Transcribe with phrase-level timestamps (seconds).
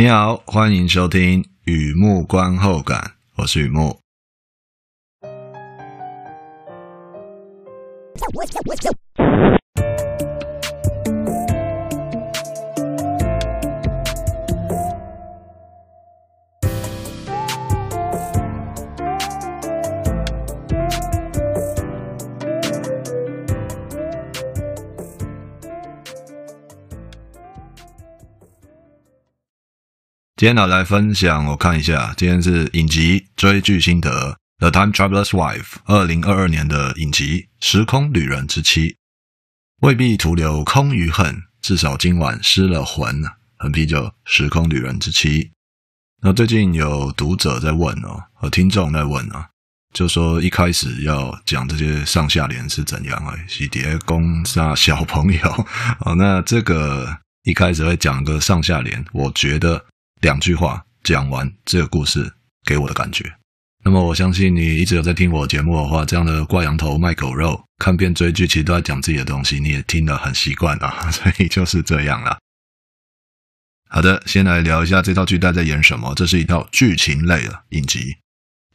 [0.00, 2.98] 你好，欢迎收听《雨幕观后感》，
[3.36, 3.98] 我是雨幕。
[30.40, 34.10] 今天呢，来分享，我看一下，今天是影集追剧心得，
[34.58, 38.88] 《The Time Traveler's Wife》二零二二年的影集《时空旅人之妻》，
[39.82, 43.22] 未必徒留空余恨，至少今晚失了魂。
[43.58, 45.44] 很啤酒《时空旅人之妻》。
[46.22, 49.50] 那最近有读者在问哦，和听众在问啊，
[49.92, 53.36] 就说一开始要讲这些上下联是怎样啊？
[53.46, 55.66] 喜蝶攻杀小朋友
[56.00, 59.84] 哦，那这个一开始会讲个上下联，我觉得。
[60.20, 62.32] 两句话讲完这个故事
[62.64, 63.24] 给我的感觉，
[63.82, 72.38] 那么我相信你一直有在听我节目的话，这样的挂羊头卖狗肉、看遍追剧其实都在讲自己的东西，你也听得很习惯啊， 所以就是这样了。
[73.88, 76.14] 好的，先来聊一下这套剧在演什么。
[76.14, 78.16] 这是一套剧情类的影集，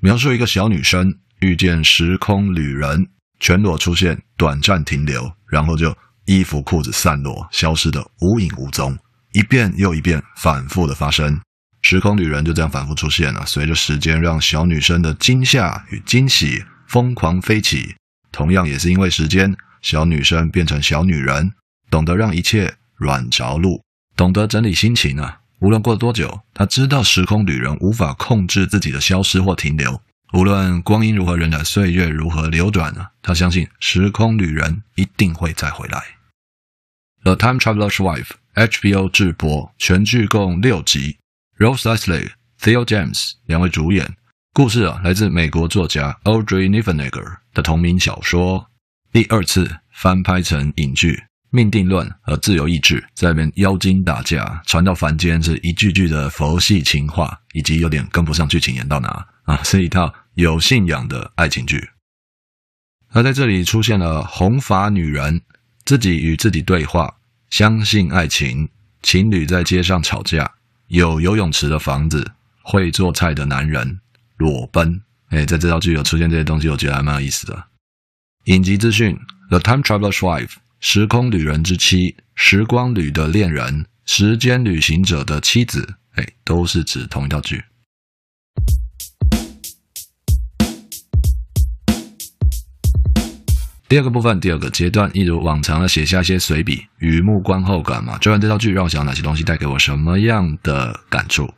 [0.01, 3.07] 描述一个小女生遇见时空旅人，
[3.39, 8.97] 全裸出现，短暂停留，然后就衣服裤子散落，消失得无影无踪。
[9.35, 11.41] 一遍又一遍反复的发生，
[11.81, 13.45] 时空旅人就这样反复出现了。
[13.45, 17.97] 随着时间，让小女生的惊吓与惊喜疯狂飞起。
[18.31, 21.51] 同样也是因为时间，小女生变成小女人，
[21.91, 23.83] 懂得让一切软着陆，
[24.15, 25.39] 懂得整理心情啊。
[25.59, 30.01] 无论过了多久，她知道时空旅人无法控制自己的消失或停留。
[30.31, 36.01] 无论光阴如何荏苒，岁月如何流转啊，她相信时空旅人一定会再回来。
[37.25, 38.29] The Time Traveler's Wife。
[38.53, 41.17] HBO 制播，全剧共六集。
[41.57, 42.29] Rose Leslie、
[42.61, 44.15] Theo James 两位主演。
[44.53, 48.69] 故事啊，来自美国作家 Audrey Niffenegger 的同名小说，
[49.11, 51.23] 第二次翻拍成影剧。
[51.49, 61.89] 命定论和自由意志在那边妖精打架，传到凡间是一句句的佛系情话，以及有点跟不上剧情演到哪啊，是一套有信仰的爱情剧。
[63.09, 65.41] 而在这里出现了红发女人，
[65.85, 67.15] 自己与自己对话。
[67.49, 68.67] 相信爱情，
[69.01, 70.51] 情侣在街上吵架，
[70.87, 72.31] 有游泳池的房子，
[72.63, 74.01] 会做菜的男人，
[74.37, 75.01] 裸奔。
[75.29, 77.65] 哎，在这套剧有出现这些东西，我觉得还蛮有意思的。
[78.45, 79.17] 影集资讯
[79.49, 87.63] ：The Time Traveler's Wife，时空旅人之妻，时光旅的恋人，时间旅行者的妻子，哎，都是指同一套剧。
[93.87, 98.17] 第二个部分，第二个阶段，一如往常的写下一些随笔，雨幕观后感嘛。
[98.17, 101.53] 追完这套剧，让我想哪些东西带给我什么样的感触？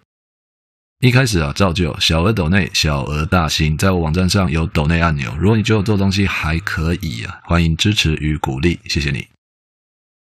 [0.99, 5.33] 一开始啊，照旧，小额抖内，小额大新，在我网站上有抖内按钮。
[5.39, 9.25] 如果你觉得我做东西还可以啊，欢迎支持与鼓励，谢谢你。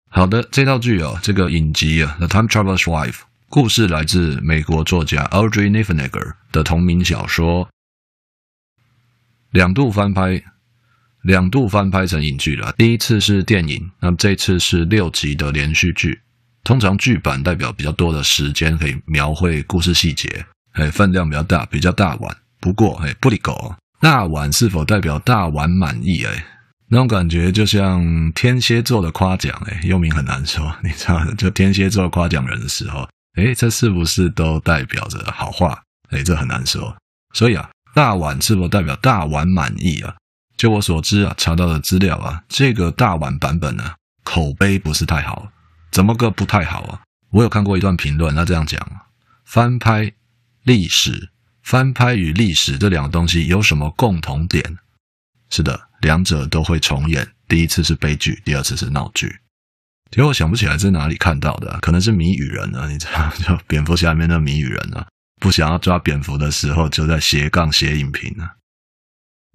[0.08, 3.12] 好的，这套剧哦，这个影集啊，《The Time Traveler's Wife》，
[3.48, 7.68] 故事来自美国作家 Audrey Niffenegger 的同名小说，
[9.50, 10.44] 两度翻拍。
[11.28, 16.18] 两度翻拍成影剧了，第一次是电影，那么这次是六集的连续剧。
[16.64, 22.34] 通常剧版代表比较多的时间可以描绘故事细节，哎，分量比较大，比较大碗。
[22.60, 26.24] 不过，哎，不离狗，大碗是否代表大碗满意？
[26.24, 26.46] 哎，
[26.88, 33.06] 那种感觉就像天蝎座的夸奖，哎，又名很难说，你知道，就天蝎座夸奖人的时候，
[33.36, 35.78] 哎，这是不是都代表着好话？
[36.08, 36.96] 哎，这很难说。
[37.34, 40.14] 所以啊，大碗是否代表大碗满意啊？
[40.58, 45.50] 就我所知啊，查到的资料啊，这个大碗版本呢、啊，口碑不是太好。
[45.90, 47.00] 怎么个不太好啊？
[47.30, 48.86] 我有看过一段评论，他这样讲：
[49.44, 50.12] 翻拍
[50.64, 51.30] 历史，
[51.62, 54.78] 翻拍与历史这两个东西有什么共同点？
[55.48, 57.26] 是的，两者都会重演。
[57.46, 59.38] 第一次是悲剧，第二次是闹剧。
[60.10, 65.06] 结果我想不起来在哪里看到的，可能是谜语人啊，你知道， 就蝙蝠侠里面的谜语人啊，
[65.40, 68.57] 不想要抓蝙蝠的时候，就在斜杠写影评啊。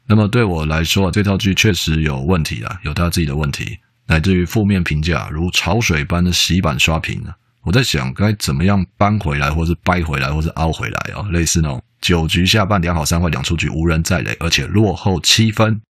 [0.08, 3.78] 那么对我来说，这套剧确实有问题啊，有他自己的问题，
[4.08, 7.36] 乃至于负面评价如潮水般的洗版刷屏啊。
[7.64, 15.82] 我在想，该怎么样扳回来，或是掰回来，或是凹回来哦，类似那种九局下半两好三坏两出局，无人再垒，而且落后七分，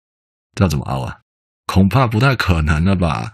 [0.54, 1.16] 这要怎么凹啊？
[1.66, 3.32] 恐怕不太可能了吧？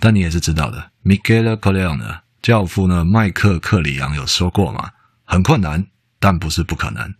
[0.00, 4.90] 但你也是知道的，Michael Corleone 教父呢，麦克克里昂有说过嘛，
[5.24, 5.86] 很困难，
[6.18, 7.14] 但不是不可能。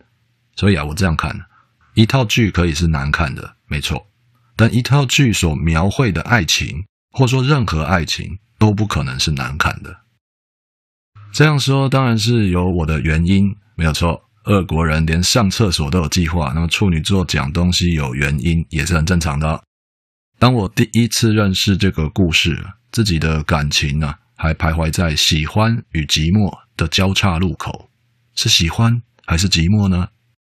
[0.56, 1.45] 所以啊，我这样看。
[1.96, 4.06] 一套剧可以是难看的，没错，
[4.54, 9.96] 但一套剧所描绘的爱情，或说任何爱情，都不可能是难看的。
[11.32, 14.22] 这样说当然是有我的原因，没有错。
[14.44, 19.64] 俄国人连上厕所都有计划，那么处女座讲东西有原因也是很正常的。
[20.38, 22.62] 当我第一次认识这个故事，
[22.92, 27.88] 自己的感情呢、还徘徊在喜欢与寂寞的交叉路口，
[28.34, 30.08] 是喜欢还是寂寞呢？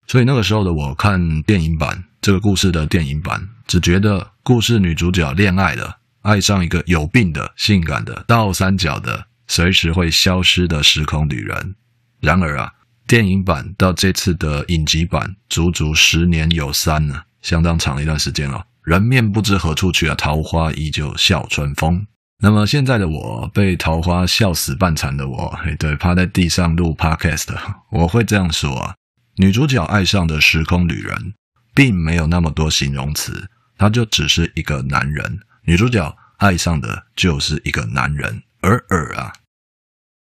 [0.08, 9.26] 所以那个时候的我看电影版这个故事的电影版，只觉得故事女主角恋爱了，爱上一个有病的、性感的、倒三角的。
[9.50, 11.74] 随时会消失的时空旅人。
[12.20, 12.70] 然而啊，
[13.06, 18.62] 电影版到这次的影集版，足足十年有三呢，相当长一段时间了。
[18.82, 22.06] 人面不知何处去啊，桃花依旧笑春风。
[22.42, 27.46] 那么现在的我，被桃花笑死半残的我，对，趴在地上录 podcast，
[27.90, 28.94] 我会这样说啊：
[29.40, 31.32] 女主角爱上的时空旅人，
[31.72, 35.38] 并没有那么多形容词，他就只是一个男人。
[35.62, 38.42] 女主角爱上的就是一个男人。
[38.62, 39.32] 尔尔啊，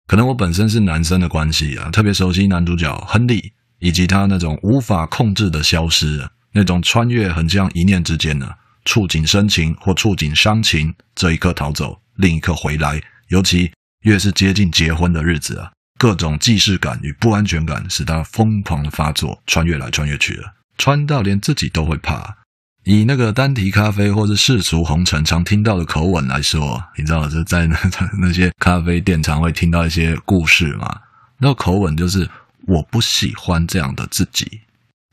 [0.07, 13.71] 可能我本身是男生的关系啊，特别熟悉男主角亨利以及他那种无法控制的消失，那种穿越很像一念之间呢，触景生情或触景伤情，这一刻逃走，另一刻回来，尤其
[14.01, 22.37] 越是接近结婚的日子啊，各种既视感与不安全感使他疯狂的发作，穿越来穿越去了，穿到连自己都会怕。
[22.83, 27.77] 以那个单体咖啡或是世俗红尘常听到的口吻来说，你知道，就在那
[28.21, 31.01] 那些咖啡店常会听到一些故事嘛。
[31.39, 32.29] 那口吻就是
[32.65, 34.61] 我不喜欢这样的自己，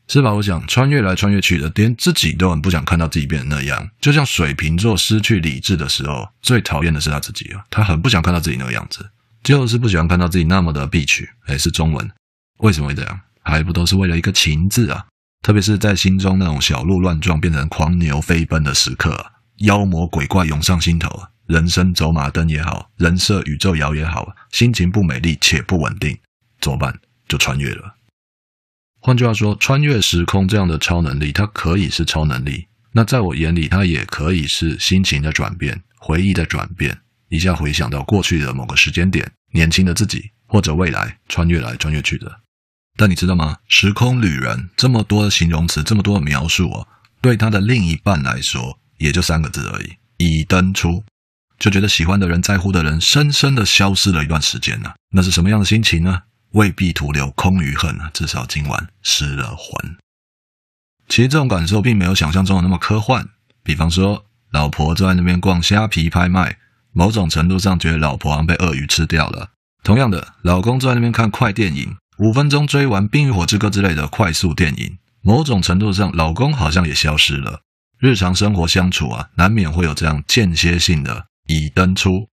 [0.06, 0.32] 是吧？
[0.32, 3.90] 我想穿越来穿越去的，连自己都很不想看到自己变成那样。
[4.00, 9.04] 就像水瓶座失去理智的时候，最讨厌的是他自己啊，他很不想看到自己那个样子，
[9.44, 11.28] 就是不喜欢看到自己那么的必取。
[11.46, 12.10] 哎，是中文，
[12.58, 13.20] 为什么会这样？
[13.42, 15.04] 还不都是为了一个情字啊？
[15.42, 26.18] 特别是在心中那种小鹿乱撞变成狂牛飞奔的时刻，妖魔鬼怪涌上心头，人生走马灯也好，人设宇宙摇也好，心情不美丽且不稳定，
[26.62, 26.98] 怎么办？
[27.28, 27.96] 就穿越了。
[29.00, 32.68] 换句话说，穿越时空这样的超能力，它可以是超能力。
[32.92, 37.00] 那在我眼里，它也可以是心情的转变，回忆的转变。
[37.28, 42.40] 一下回想到过去的某个时间点，年轻的自己，或者未来穿越来穿越去的。
[42.96, 43.56] 但你知道吗？
[43.66, 46.86] 时空旅人这么多的形容词，这么多的描述哦，
[47.20, 51.04] 对他的另一半来说，也就三个字而已：已登出。
[51.58, 54.94] 就觉得喜欢的人、在乎的人，深深的消失了一段时间呢、啊。
[55.10, 56.22] 那是什么样的心情呢？
[56.50, 59.96] 未必徒留空余恨啊，至少今晚失了魂。
[61.08, 63.28] 其实这种感受并没有想象中的那么科幻。
[63.62, 66.58] 比方说，老婆坐在那边逛虾皮拍卖，
[66.94, 69.50] 某种程度上觉得老婆好像被鳄鱼吃掉了。
[69.82, 71.96] 同样的，老公坐在那边看快电影。
[72.18, 77.60] 五分钟追完《冰与火之歌》之类的快速电影，某种程度上，老公好像也消失了。
[77.98, 82.28] 日常生活相处啊，难免会有这样间歇性的已登出。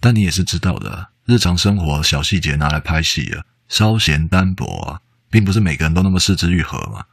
[0.00, 5.00] 但你也是知道的，日常生活小细节拿来拍戏啊，稍显单薄啊，
[5.30, 7.04] 并不是每个人都那么四肢愈合嘛。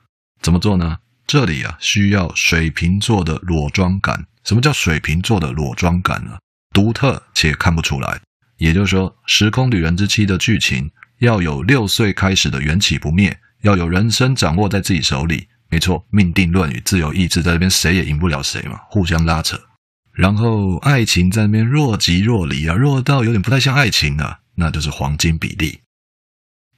[0.41, 0.99] 怎么做呢？
[1.27, 4.25] 这里啊，需要水瓶座的裸妆感。
[4.45, 6.37] 什么叫水瓶座的裸妆感呢？
[6.73, 8.21] 独特且看不出来。
[8.57, 10.91] 也就是说，《时空旅人之妻》的剧情。
[11.19, 15.49] 要有六岁开始的缘起不灭，要有人生掌握在自己手里。
[15.69, 19.59] 没错，命定论与自由意志在这边谁也赢不了谁嘛，互相拉扯。
[20.13, 25.81] 然后爱情在那边若即若离啊，弱到有点不太像爱情啊，那就是黄金比例。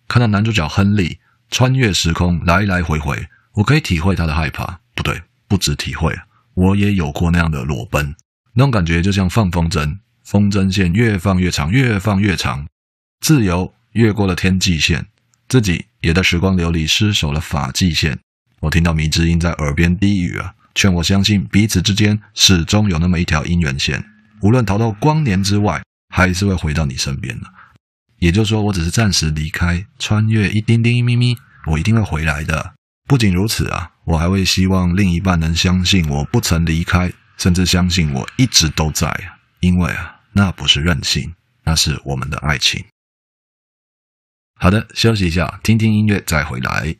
[0.08, 1.20] 看到男主角亨利
[1.52, 4.80] 穿越时空来来回回，我可以体会他的害怕。
[4.96, 6.18] 不对，不止体会，
[6.56, 8.16] 我也有过那样的裸奔，
[8.54, 12.68] 那种感觉就像放风筝，风筝线越放越长，越放越长，
[13.20, 13.74] 自由。
[13.94, 15.08] 越过了天际线，
[15.50, 18.18] 自己也在时光流里失守了法际线。
[18.62, 24.02] 我听到迷之音在耳边低语啊，劝我相信彼此之间始终有那么一条姻缘线，
[24.40, 27.48] 无论逃到光年之外，还是会回到你身边的。
[28.20, 31.36] 也就是说，我只是暂时离开，穿越一丁丁一咪咪，
[31.68, 32.76] 我一定会回来的。
[33.10, 39.12] 不仅如此啊，我还会希望另一半能相信我不曾离开，甚至相信我一直都在，
[39.62, 41.34] 因为啊，那不是任性，
[41.64, 42.86] 那是我们的爱情。
[44.60, 46.96] 好的，休息一下，听听音乐，再回来。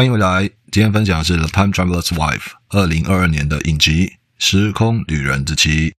[0.00, 2.38] 欢迎回来，今天分享的是《The Time Traveler's Wife》
[2.70, 4.06] 二零二二年的影集
[4.38, 5.90] 《时空旅人之妻》。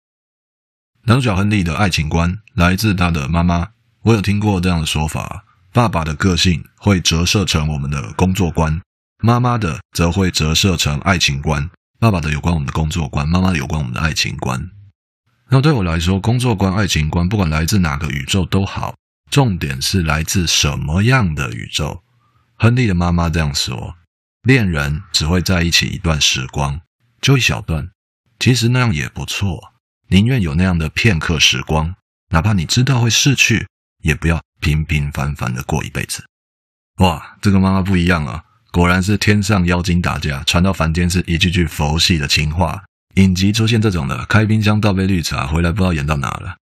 [1.03, 3.73] 男主角亨利的爱情观来自他的妈妈。
[4.05, 8.81] 我有听过这样的说法：爸爸的个性会折射成我们的工作观，
[9.23, 11.69] 妈妈的则会折射成爱情观。
[11.99, 14.71] 爸爸的有关我们的工作观，妈妈的有关我们的爱情观。
[15.51, 18.95] 那对我来说，工作观、爱情观，不管来自哪个宇宙都好，
[19.31, 22.03] 重点是来自什么样的宇宙。
[22.63, 23.95] 亨利的妈妈这样说：
[24.43, 26.79] 恋人只会在一起一段时光，
[27.19, 27.89] 就一小段，
[28.39, 29.73] 其实那样也不错。
[30.09, 31.95] 宁愿有那样的片刻时光，
[32.29, 33.67] 哪怕你知道会逝去，
[34.03, 36.23] 也不要平平凡凡的过一辈子。
[36.99, 38.45] 哇，这个妈妈不一样啊！
[38.71, 42.85] 果然是天上妖精打架，传到凡间是一句句佛系的情话。
[43.15, 46.59] 影集出现这种的，开冰箱倒杯绿茶，回来不知道演到哪了。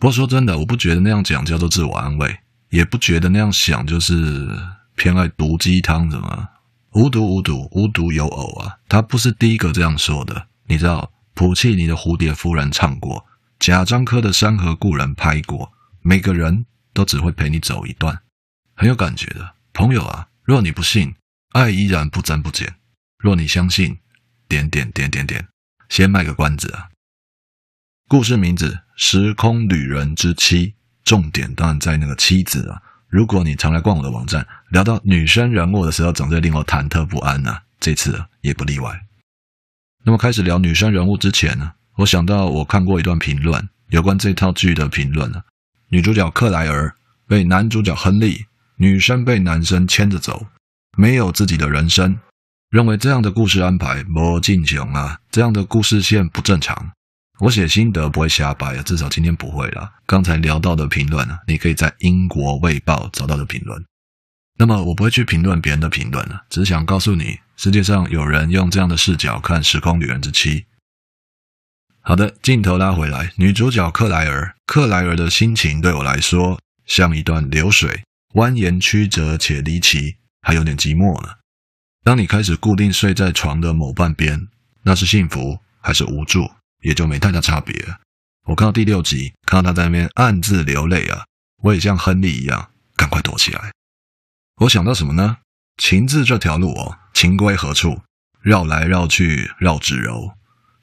[0.00, 4.58] 不过说真的，我不觉得那样讲叫做自我安慰，也不觉得那样想就是
[5.00, 6.46] 偏爱毒鸡汤，怎么？
[6.92, 8.80] 无毒无毒，无独有偶啊！
[8.86, 11.10] 他不是第一个这样说的，你知道。
[11.32, 13.24] 普契尼的《蝴蝶夫人》唱过，
[13.58, 18.20] 贾樟柯的《山河故人》拍过，每个人都只会陪你走一段，
[18.74, 20.28] 很有感觉的朋友啊！
[20.42, 21.14] 若你不信，
[21.52, 22.68] 爱依然不增不减；
[23.16, 23.96] 若你相信，
[24.48, 25.48] 点点点点点，
[25.88, 26.90] 先卖个关子啊！
[28.06, 30.66] 故事名字《时空旅人之妻》，
[31.02, 32.82] 重点当然在那个“妻”子啊！
[33.10, 37.60] 如果你常来逛我的网站，聊到女生人物的时候，总是令我忐忑不安啊！
[37.80, 39.00] 这次也不例外。
[40.04, 45.30] 那么开始聊女生人物之前呢，我想到我看过一段评论，有关这套剧的评论。
[45.88, 46.94] 女主角克莱尔
[47.26, 50.46] 被男主角亨利，女生被男生牵着走，
[50.96, 52.16] 没有自己的人生，
[52.70, 56.92] 认为这样的故事安排没进行啊，这样的故事线不正常。
[57.40, 59.90] 我写心得不会瞎掰啊，至少今天不会了。
[60.06, 63.82] 刚才聊到的评论啊，你可以在英国卫报找到的评论。
[64.58, 67.38] 那么我不会去评论别人的评论了，只想告诉你。
[67.56, 70.60] 世界上有人用这样的视角看《时空旅人之妻》。
[72.02, 78.02] 好的，镜头拉回来，女主角克莱尔，克莱尔的心情对我来说像一段流水，
[78.34, 81.28] 蜿蜒曲折且离奇，还有点寂寞呢。
[82.02, 84.48] 当你开始固定睡在床的某半边，
[84.82, 86.50] 那是幸福还是无助，
[86.82, 87.74] 也就没太大差别。
[88.46, 91.24] 我看到第六集，看到他在那边暗自流泪啊，
[91.62, 93.72] 我也像亨利一样，赶快躲起来。
[94.56, 95.38] 我想到什么呢？
[95.76, 98.00] 情字这条路哦，情归何处？
[98.42, 100.32] 绕来绕去绕指柔，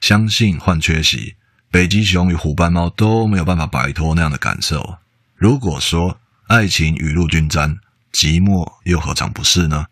[0.00, 1.36] 相信换缺席。
[1.70, 4.98] 北极熊与虎斑猫都没有办法摆脱那样的感受。
[5.34, 7.78] 如果说爱情雨露均沾，
[8.12, 9.86] 寂寞又何尝不是呢？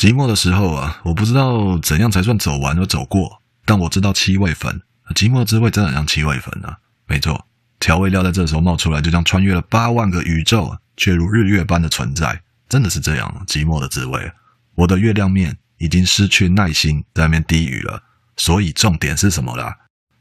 [0.00, 6.78] 寂寞的时候啊，我不知道怎样才算走完而走过，但我知道七味粉，寂寞滋味真的很像七味粉啊。
[7.06, 7.46] 没错，
[7.78, 12.42] 调味料在这时候冒出来，就像穿越了八万个宇宙，却如日月般的存在。
[12.68, 14.32] 真的是这样，寂寞的滋味。
[14.74, 18.02] 我的月亮面已经失去耐心，在那边低语了。
[18.36, 19.76] 所以重点是什么啦？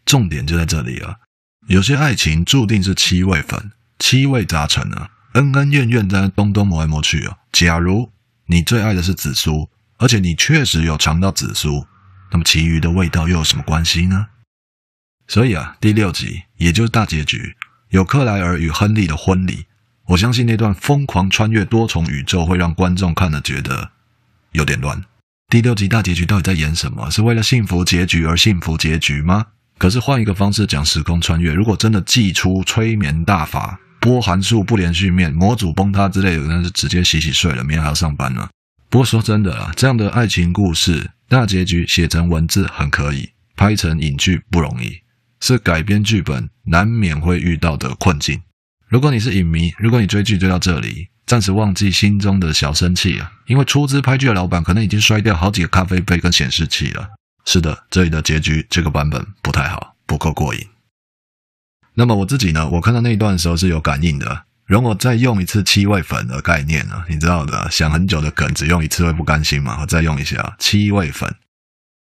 [0.06, 1.16] 重点就在这里了。
[1.68, 7.38] 有些爱情注定是七味粉，七味杂陈啊，恩恩怨怨在那东东磨来磨去啊。
[7.54, 8.12] 假如
[8.48, 11.86] 你最爱的是紫苏，而且你确实有尝到紫苏，
[12.32, 14.28] 那么其余的味道又有什么关系呢？
[15.32, 17.56] 所以啊，第六集也就是大结局，
[17.92, 19.64] 有克莱尔与亨利的婚礼。
[20.08, 23.92] 我相信那段疯狂穿越多重宇宙会让观众看了觉得
[24.52, 25.02] 有点乱。
[25.48, 27.10] 第六集大结局到底在演什么？
[27.10, 29.46] 是为了幸福结局而幸福结局吗？
[29.78, 38.50] 可是换一个方式讲时空穿越，如果真的祭出催眠大法、波函数不连续面、模组崩塌之类的，那是直接洗洗睡了，明天还要上班呢。
[38.90, 45.00] 不过说真的啊，这样的爱情故事大结局写成文字很可以，拍成影剧不容易，
[45.42, 48.42] 是改编剧本难免会遇到的困境。
[48.88, 57.10] 如果你是影迷，如果你追剧追到这里，暂时忘记心中的小生气啊，因为出资拍剧的老板可能已经摔掉好几个咖啡杯跟显示器了。
[57.46, 60.68] 是的，这里的结局这个版本不太好，不够过瘾。
[61.96, 62.70] 那么我自己呢？
[62.70, 64.46] 我看到那一段的时候是有感应的。
[64.66, 69.80] 容我再用一次七味粉的概念啊，你知道的，想很久的梗只用一次会不甘心嘛？
[69.82, 71.36] 我再用一下七味粉。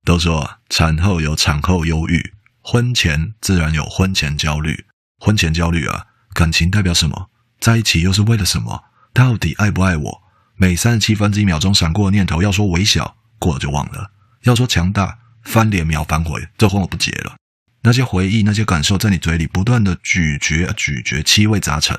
[0.04, 4.86] 都说产后有产后忧郁，婚前自然有婚前焦虑，
[5.20, 6.08] 婚前焦虑啊。
[6.34, 7.30] 感情代表什么？
[7.60, 8.84] 在一起又是为了什么？
[9.14, 10.22] 到底爱不爱我？
[10.56, 14.12] 每三十七分之一秒钟闪过的念头，要说微小，过了就忘了；
[14.44, 17.36] 要说强大，翻脸秒反悔，这婚我不结了。
[17.82, 21.98] 那些回忆，那些感受，在你嘴里不断的咀嚼、咀嚼，七味杂陈。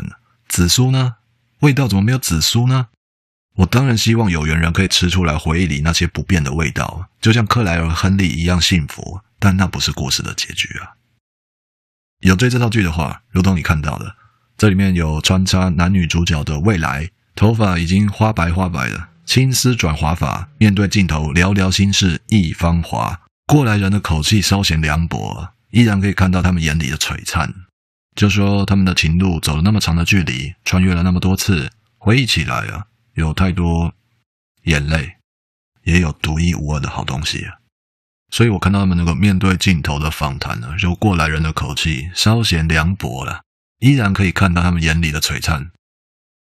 [0.48, 1.16] 紫苏呢？
[1.60, 2.88] 味道怎么没有紫苏呢？
[3.56, 9.20] 我当然希望有缘人可以吃出来回忆里那些不变的味道，就像克莱尔、亨利一样幸福。
[9.38, 10.94] 但那不是故事的结局啊！
[12.20, 14.14] 有追这套剧的话，如同你看到的。
[14.56, 23.22] 这里面有穿插男女主角的未来，头发已经花白花白的，青丝转滑法，面对镜头聊聊心事一芳华。
[23.48, 27.52] 过来人的口气稍显凉薄，依然可以看到他们眼里的璀璨。
[28.14, 33.92] 就说他们的情路走了那么长的距离，穿越了那么多次，回忆起来啊，有太多
[34.64, 35.16] 眼泪，
[35.84, 37.58] 也有独一无二的好东西啊。
[38.30, 43.42] 所以我看到他们那个面对镜头的访谈呢，就过来人的口气稍显凉薄了，
[43.80, 45.70] 依然可以看到他们眼里的璀璨。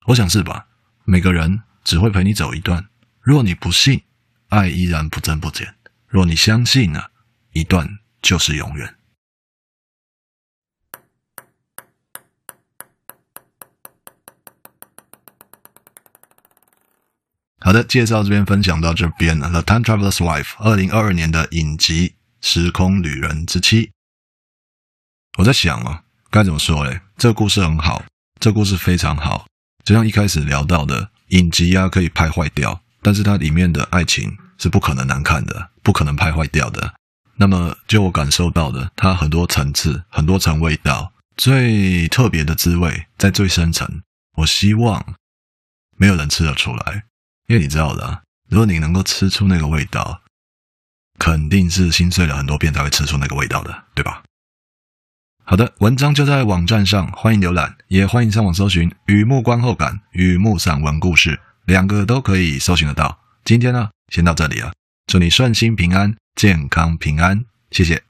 [0.07, 0.67] 我想是吧？
[1.05, 2.87] 每个人只会陪你走一段，
[3.21, 4.03] 若你不信，
[4.49, 5.65] 爱依然不增不减；
[6.07, 7.05] 若你相信呢，
[7.53, 8.95] 一段就是永远。
[17.61, 19.49] 好的，介绍这边分享到这边了。
[19.49, 22.09] The Time Traveler's Wife，二零二二年的影集
[22.41, 23.87] 《时空旅人之妻》。
[25.37, 27.01] 我在想啊，该怎么说嘞？
[27.17, 28.05] 这个故事很好，
[28.39, 29.45] 这故事非常好。
[29.83, 36.93] 就像一开始聊到的，影集啊可以拍坏掉，但是它里面的爱情是不可能难看的，不可能拍坏掉的。
[37.35, 44.01] 那么，就我感受到的，它很多层次，很多层味道，最特别的滋味在最深层。
[44.37, 45.15] 我希望
[45.97, 47.03] 没有人吃得出来。
[47.49, 50.21] 因为你知道的，如果你能够吃出那个味道，
[51.17, 54.21] 肯定是心碎了很多遍才会吃出那个味道的，对吧？
[55.43, 61.31] 好的，文章就在网站上，欢迎浏览，也欢迎上网搜寻《雨幕观后感》《雨幕散文故事》，
[61.65, 63.19] 两个都可以搜寻得到。
[63.43, 64.71] 今天呢，先到这里了，
[65.07, 68.08] 祝你顺心平安、健康平安，谢谢。